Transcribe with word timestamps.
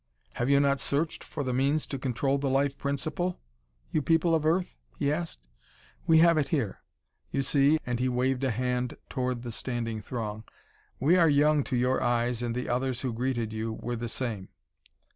"Have 0.33 0.49
you 0.49 0.59
not 0.59 0.79
searched 0.79 1.23
for 1.23 1.43
the 1.43 1.53
means 1.53 1.85
to 1.85 1.99
control 1.99 2.39
the 2.39 2.49
life 2.49 2.75
principle 2.75 3.39
you 3.91 4.01
people 4.01 4.33
of 4.33 4.47
Earth?" 4.47 4.75
he 4.97 5.13
asked. 5.13 5.47
"We 6.07 6.17
have 6.17 6.39
it 6.39 6.47
here. 6.47 6.81
You 7.29 7.43
see" 7.43 7.77
and 7.85 7.99
he 7.99 8.09
waved 8.09 8.43
a 8.43 8.49
hand 8.49 8.97
toward 9.09 9.43
the 9.43 9.51
standing 9.51 10.01
throng 10.01 10.43
"we 10.99 11.17
are 11.17 11.29
young 11.29 11.63
to 11.65 11.75
your 11.77 12.01
eyes 12.01 12.41
and 12.41 12.55
the 12.55 12.67
others 12.67 13.01
who 13.01 13.13
greeted 13.13 13.53
you 13.53 13.73
were 13.73 13.95
the 13.95 14.09
same." 14.09 14.49